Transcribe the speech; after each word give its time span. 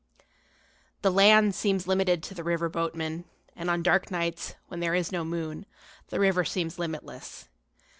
The 1.03 1.11
land 1.11 1.53
seems 1.53 1.85
limited 1.87 2.23
to 2.23 2.33
the 2.33 2.43
river 2.43 2.69
boatman, 2.69 3.25
and 3.55 3.69
on 3.69 3.83
dark 3.83 4.09
nights, 4.09 4.55
when 4.67 4.79
there 4.79 4.95
is 4.95 5.11
no 5.11 5.23
moon, 5.23 5.67
the 6.07 6.19
river 6.19 6.43
seems 6.43 6.79
limitless. 6.79 7.49